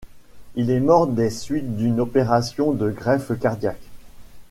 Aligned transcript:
Il 0.55 0.71
est 0.71 0.79
mort 0.79 1.05
des 1.05 1.29
suites 1.29 1.77
d'une 1.77 1.99
opération 1.99 2.71
de 2.71 2.89
greffe 2.89 3.37
cardiaque. 3.39 3.83